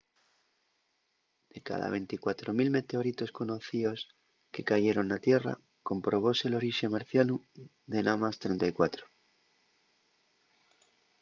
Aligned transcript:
de 1.53 1.59
cada 1.61 1.87
24.000 1.95 2.71
meteoritos 2.77 3.31
conocíos 3.39 3.99
que 4.53 4.65
cayeron 4.69 5.05
na 5.07 5.19
tierra 5.27 5.53
comprobóse 5.89 6.45
l’orixe 6.49 6.85
marcianu 6.95 7.35
de 7.91 7.99
namás 8.07 8.35
34 8.43 9.03